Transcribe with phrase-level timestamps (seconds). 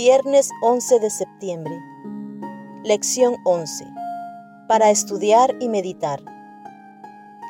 [0.00, 1.76] Viernes 11 de septiembre.
[2.84, 3.84] Lección 11.
[4.68, 6.22] Para estudiar y meditar.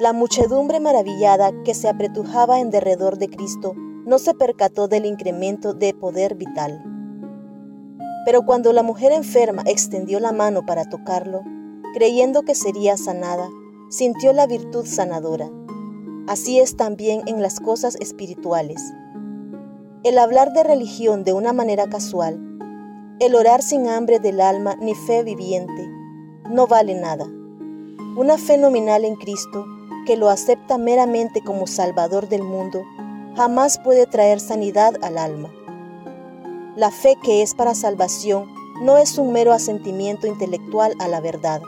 [0.01, 5.75] La muchedumbre maravillada que se apretujaba en derredor de Cristo no se percató del incremento
[5.75, 6.83] de poder vital.
[8.25, 11.43] Pero cuando la mujer enferma extendió la mano para tocarlo,
[11.93, 13.51] creyendo que sería sanada,
[13.91, 15.51] sintió la virtud sanadora.
[16.27, 18.80] Así es también en las cosas espirituales.
[20.05, 22.38] El hablar de religión de una manera casual,
[23.19, 25.88] el orar sin hambre del alma ni fe viviente,
[26.48, 27.27] no vale nada.
[28.16, 29.66] Una fe nominal en Cristo,
[30.07, 32.84] que lo acepta meramente como Salvador del mundo,
[33.37, 35.52] jamás puede traer sanidad al alma.
[36.77, 38.46] La fe que es para salvación
[38.80, 41.60] no es un mero asentimiento intelectual a la verdad.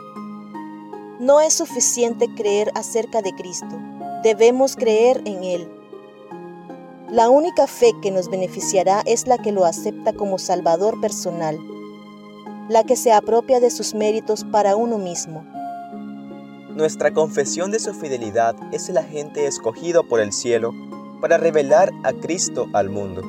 [1.19, 3.77] No es suficiente creer acerca de Cristo,
[4.23, 5.80] debemos creer en Él
[7.11, 11.59] la única fe que nos beneficiará es la que lo acepta como Salvador personal,
[12.69, 15.43] la que se apropia de sus méritos para uno mismo.
[16.73, 20.73] Nuestra confesión de su fidelidad es el agente escogido por el cielo
[21.19, 23.23] para revelar a Cristo al mundo.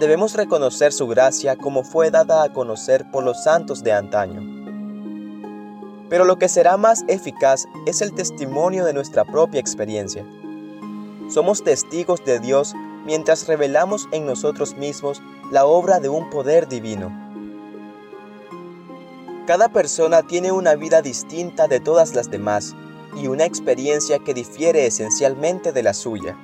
[0.00, 4.40] Debemos reconocer su gracia como fue dada a conocer por los santos de antaño.
[6.08, 10.24] Pero lo que será más eficaz es el testimonio de nuestra propia experiencia.
[11.30, 12.74] Somos testigos de Dios
[13.06, 17.16] mientras revelamos en nosotros mismos la obra de un poder divino.
[19.46, 22.74] Cada persona tiene una vida distinta de todas las demás
[23.16, 26.36] y una experiencia que difiere esencialmente de la suya.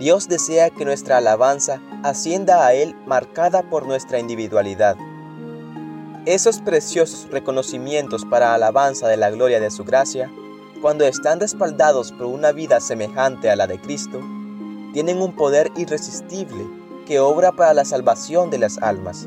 [0.00, 4.96] Dios desea que nuestra alabanza ascienda a Él marcada por nuestra individualidad.
[6.26, 10.32] Esos preciosos reconocimientos para alabanza de la gloria de su gracia
[10.84, 14.20] cuando están respaldados por una vida semejante a la de Cristo,
[14.92, 16.62] tienen un poder irresistible
[17.06, 19.26] que obra para la salvación de las almas.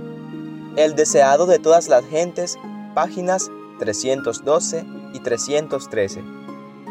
[0.75, 2.59] El deseado de todas las gentes,
[2.93, 4.85] páginas 312
[5.15, 6.23] y 313.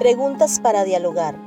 [0.00, 1.38] Preguntas para dialogar.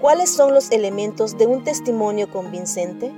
[0.00, 3.12] ¿Cuáles son los elementos de un testimonio convincente?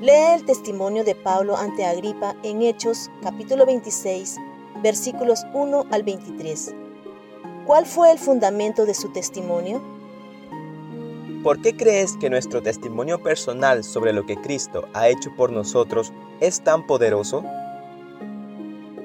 [0.00, 4.38] Lee el testimonio de Pablo ante Agripa en Hechos capítulo 26,
[4.82, 6.76] versículos 1 al 23.
[7.66, 9.80] ¿Cuál fue el fundamento de su testimonio?
[11.44, 16.12] ¿Por qué crees que nuestro testimonio personal sobre lo que Cristo ha hecho por nosotros
[16.40, 17.44] es tan poderoso?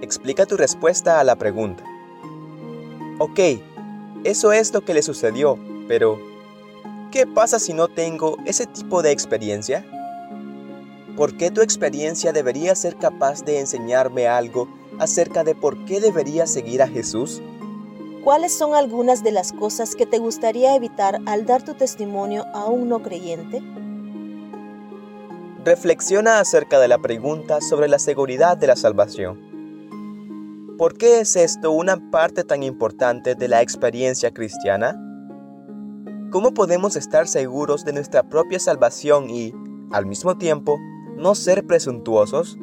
[0.02, 1.84] Explica tu respuesta a la pregunta.
[3.20, 3.40] Ok,
[4.24, 6.20] eso es lo que le sucedió, pero
[7.12, 9.86] ¿qué pasa si no tengo ese tipo de experiencia?
[11.16, 16.48] ¿Por qué tu experiencia debería ser capaz de enseñarme algo acerca de por qué debería
[16.48, 17.42] seguir a Jesús?
[18.24, 22.66] ¿Cuáles son algunas de las cosas que te gustaría evitar al dar tu testimonio a
[22.66, 23.62] un no creyente?
[25.64, 30.76] Reflexiona acerca de la pregunta sobre la seguridad de la salvación.
[30.78, 35.02] ¿Por qué es esto una parte tan importante de la experiencia cristiana?
[36.32, 39.54] ¿Cómo podemos estar seguros de nuestra propia salvación y,
[39.92, 40.78] al mismo tiempo,
[41.16, 42.58] no ser presuntuosos?